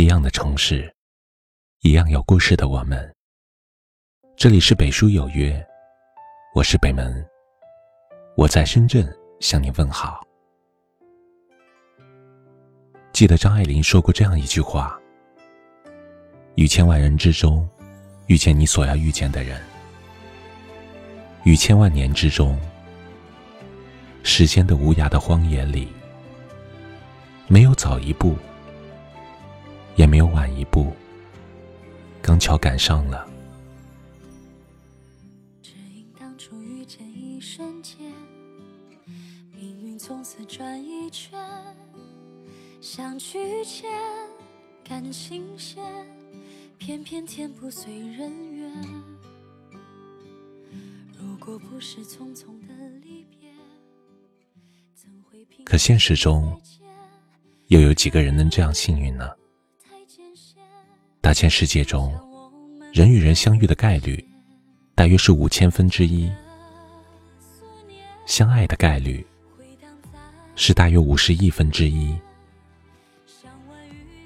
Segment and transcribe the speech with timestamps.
[0.00, 0.90] 一样的城市，
[1.82, 3.14] 一样有故事的我们。
[4.34, 5.62] 这里是北书有约，
[6.54, 7.22] 我是北门，
[8.34, 9.06] 我在深圳
[9.40, 10.26] 向你问好。
[13.12, 14.98] 记得张爱玲说过这样一句话
[16.56, 17.68] ：“于千万人之中，
[18.26, 19.60] 遇见你所要遇见的人；
[21.44, 22.58] 于千万年之中，
[24.22, 25.92] 时间的无涯的荒野里，
[27.48, 28.34] 没有早一步。”
[29.96, 30.92] 也没有晚一步，
[32.22, 33.28] 刚巧赶上了。
[35.62, 38.12] 只因当初遇见一瞬间，
[39.54, 41.38] 命运从此转一圈，
[42.80, 43.90] 相聚间
[44.82, 45.84] 感情线，
[46.78, 48.72] 偏偏天不遂人愿。
[51.18, 53.50] 如果不是匆匆的离别，
[54.94, 56.60] 怎会可现实中，
[57.66, 59.28] 又有几个人能这样幸运呢？
[61.30, 62.12] 大千世界中，
[62.92, 64.28] 人与人相遇的概率
[64.96, 66.28] 大约是五千分之一，
[68.26, 69.24] 相爱的概率
[70.56, 72.18] 是大约五十亿分之一。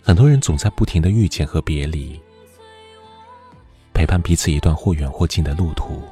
[0.02, 2.18] 很多人总在不停的遇见和别离，
[3.92, 6.02] 陪伴彼此一段或远或近的路途，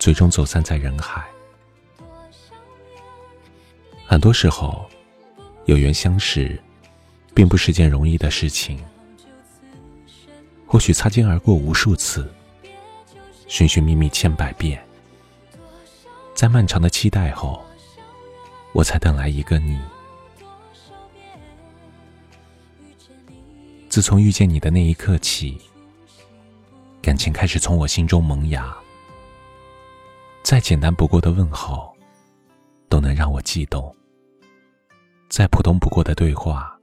[0.00, 1.24] 最终走散在人海。
[4.04, 4.84] 很多时候，
[5.66, 6.60] 有缘相识，
[7.32, 8.76] 并不是件容易的事情。
[10.70, 12.32] 或许擦肩而过无数次，
[13.48, 14.80] 寻寻觅觅千百遍，
[16.32, 17.60] 在漫长的期待后，
[18.72, 19.80] 我才等来一个你。
[23.88, 25.60] 自从遇见你的那一刻起，
[27.02, 28.72] 感情开始从我心中萌芽。
[30.44, 31.92] 再简单不过的问候，
[32.88, 33.92] 都能让我悸动；
[35.28, 36.78] 再普通不过的对话，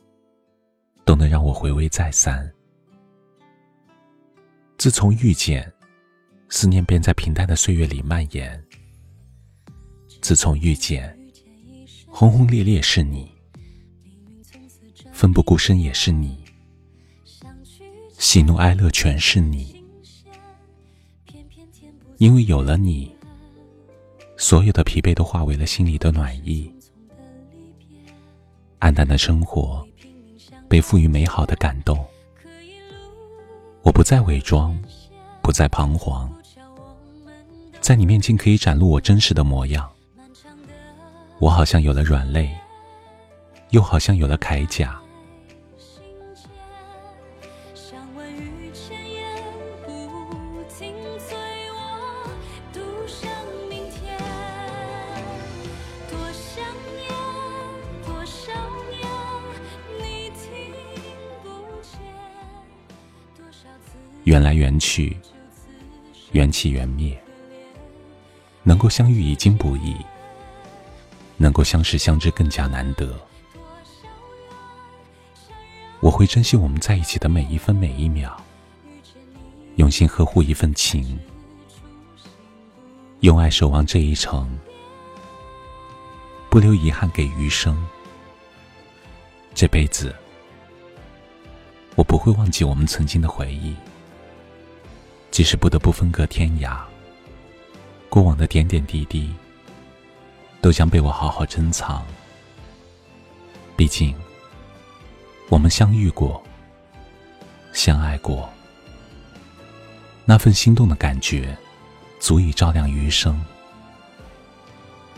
[1.05, 2.53] 都能让我回味再三。
[4.77, 5.73] 自从遇见，
[6.49, 8.63] 思念便在平淡的岁月里蔓延。
[10.21, 11.17] 自从遇见，
[12.05, 13.27] 轰轰烈烈是你，
[15.11, 16.37] 奋不顾身也是你，
[18.19, 19.83] 喜怒哀乐全是你。
[22.17, 23.11] 因为有了你，
[24.37, 26.71] 所有的疲惫都化为了心里的暖意，
[28.77, 29.83] 暗淡的生活
[30.69, 32.05] 被赋予美好的感动。
[33.87, 34.77] 我不再伪装，
[35.41, 36.29] 不再彷徨，
[37.79, 39.89] 在你面前可以展露我真实的模样。
[41.39, 42.53] 我好像有了软肋，
[43.69, 44.99] 又好像有了铠甲。
[64.27, 65.15] 缘来缘去，
[66.33, 67.17] 缘起缘灭。
[68.61, 69.95] 能够相遇已经不易，
[71.37, 73.17] 能够相识相知更加难得。
[76.01, 78.35] 我会珍惜我们在一起的每一分每一秒，
[79.77, 81.17] 用心呵护一份情，
[83.21, 84.59] 用爱守望这一程，
[86.49, 87.81] 不留遗憾给余生。
[89.55, 90.13] 这辈子，
[91.95, 93.73] 我不会忘记我们曾经的回忆。
[95.37, 96.79] 即使不得不分隔天涯，
[98.09, 99.31] 过往的点点滴滴，
[100.61, 102.03] 都将被我好好珍藏。
[103.75, 104.15] 毕竟，
[105.49, 106.43] 我们相遇过，
[107.71, 108.49] 相爱过，
[110.25, 111.55] 那份心动的感觉，
[112.19, 113.39] 足以照亮余生，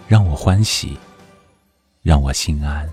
[0.06, 1.00] 让我欢喜，
[2.01, 2.91] 让我心安。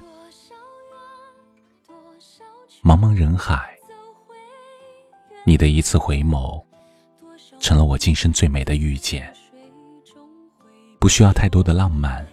[2.85, 3.77] 茫茫人海，
[5.43, 6.66] 你的一次回眸。
[7.67, 9.35] 成了我今生最美的遇见，
[11.01, 12.25] 不需要太多的浪漫，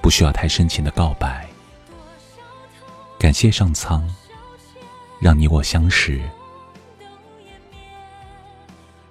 [0.00, 1.48] 不需要太深情的告白。
[3.18, 4.08] 感谢上苍，
[5.18, 6.22] 让你我相识。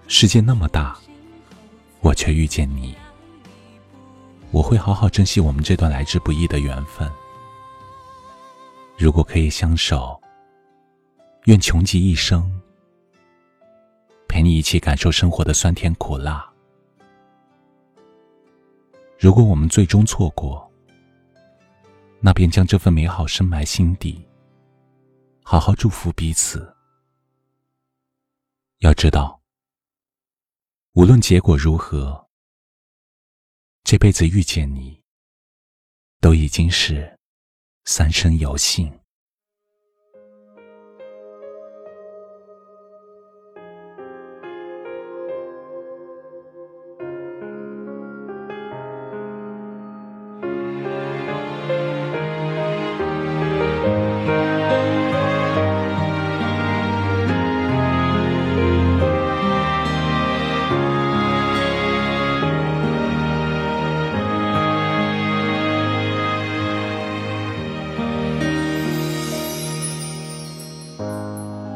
[0.07, 0.97] 世界那么大，
[1.99, 2.95] 我却遇见你。
[4.51, 7.11] 我会好好珍惜我们这段来之不易的缘分。
[8.97, 10.17] 如果可以相守，
[11.43, 12.49] 愿穷极一生。
[14.43, 16.51] 你一起感受生活的酸甜苦辣。
[19.17, 20.69] 如果我们最终错过，
[22.19, 24.27] 那便将这份美好深埋心底，
[25.43, 26.75] 好好祝福彼此。
[28.79, 29.41] 要知道，
[30.93, 32.27] 无论结果如何，
[33.83, 35.01] 这辈子遇见你，
[36.19, 37.17] 都已经是
[37.85, 39.02] 三生有幸。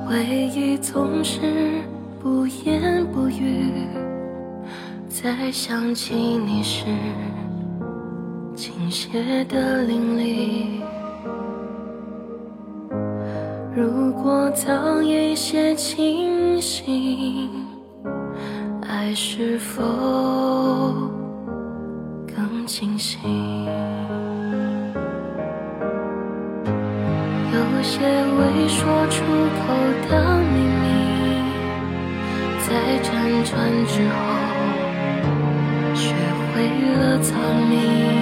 [0.07, 1.41] 回忆总是
[2.21, 3.73] 不言不语，
[5.09, 6.85] 再想起你时，
[8.55, 10.81] 倾泻的淋漓。
[13.75, 17.49] 如果早一些清醒，
[18.87, 19.83] 爱是否
[22.33, 23.17] 更清晰？
[27.87, 29.73] 些未说出口
[30.09, 30.11] 的
[30.41, 30.85] 秘密，
[32.67, 32.67] 在
[33.01, 33.07] 辗
[33.45, 33.55] 转
[33.87, 34.13] 之后，
[35.95, 36.03] 学
[36.51, 36.67] 会
[36.97, 37.31] 了藏
[37.71, 38.16] 匿。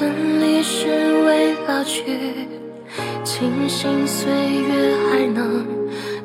[0.00, 0.86] 分离是
[1.26, 2.02] 为了去，
[3.22, 5.66] 庆幸岁月还能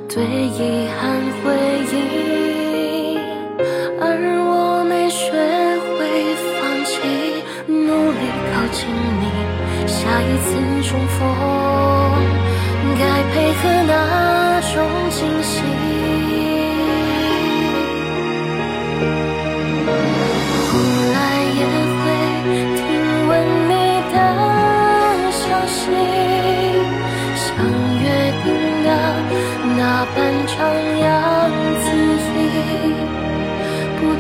[0.08, 1.52] 对遗憾回
[1.92, 3.20] 应，
[4.00, 4.04] 而
[4.48, 5.30] 我没学
[5.92, 6.00] 会
[6.56, 6.96] 放弃，
[7.68, 8.20] 努力
[8.54, 8.88] 靠近
[9.20, 9.24] 你，
[9.86, 10.56] 下一次
[10.88, 11.20] 重逢，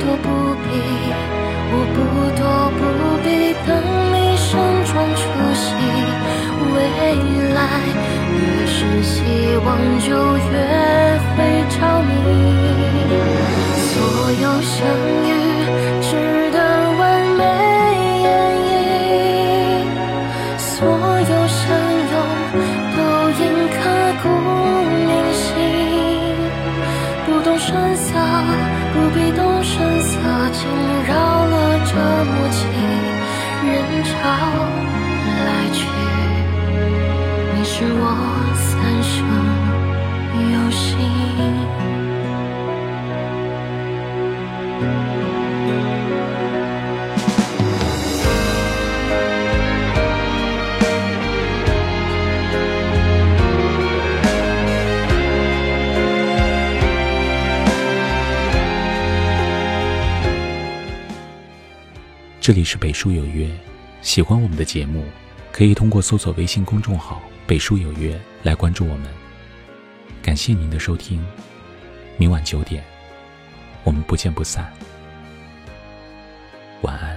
[0.07, 0.28] 我不
[0.62, 0.68] 必，
[1.72, 1.98] 我不
[2.38, 2.42] 多
[2.78, 2.80] 不
[3.24, 3.28] 必
[3.66, 3.69] 等
[4.13, 4.48] 你盛
[4.86, 5.22] 装出
[5.56, 5.66] 席。
[6.74, 6.78] 未
[7.54, 7.57] 来
[8.31, 8.36] 越
[8.68, 9.13] 是希
[9.66, 9.68] 望
[10.00, 10.07] 就
[10.38, 10.54] 越
[11.36, 11.38] 会
[11.69, 11.74] 着
[12.06, 12.10] 迷，
[13.81, 13.86] 所
[14.42, 14.75] 有相
[15.25, 15.34] 遇
[37.77, 38.07] 是我
[38.56, 39.19] 三生
[40.54, 40.98] 有幸。
[62.39, 63.50] 这里是北书有约，
[64.01, 65.04] 喜欢我们的节目，
[65.51, 69.07] 可以通过搜索微信公众号“北书有约”来关注我们。
[70.21, 71.24] 感谢您的收听，
[72.18, 72.83] 明晚九点，
[73.83, 74.71] 我们不见不散。
[76.81, 77.15] 晚安。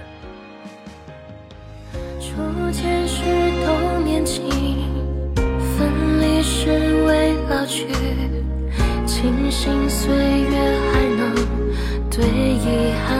[2.19, 3.23] 初见时
[3.65, 4.47] 都年轻，
[5.35, 6.69] 分离时
[7.05, 7.87] 未老去，
[9.07, 10.57] 庆幸岁月
[10.93, 11.35] 还能
[12.11, 13.18] 对遗憾